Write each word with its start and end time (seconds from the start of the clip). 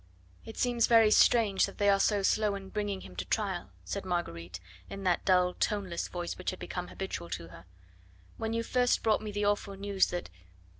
"It 0.45 0.57
seems 0.57 0.87
very 0.87 1.11
strange 1.11 1.67
that 1.67 1.77
they 1.77 1.87
are 1.87 1.99
so 1.99 2.23
slow 2.23 2.55
in 2.55 2.69
bringing 2.71 3.01
him 3.01 3.15
to 3.17 3.25
trial," 3.25 3.69
said 3.83 4.03
Marguerite 4.03 4.59
in 4.89 5.03
that 5.03 5.23
dull, 5.25 5.53
toneless 5.53 6.07
voice 6.07 6.39
which 6.39 6.49
had 6.49 6.57
become 6.57 6.87
habitual 6.87 7.29
to 7.29 7.49
her. 7.49 7.65
"When 8.37 8.51
you 8.53 8.63
first 8.63 9.03
brought 9.03 9.21
me 9.21 9.31
the 9.31 9.45
awful 9.45 9.75
news 9.75 10.07
that... 10.07 10.31